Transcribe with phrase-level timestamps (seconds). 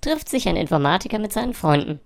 [0.00, 2.00] trifft sich ein Informatiker mit seinen Freunden.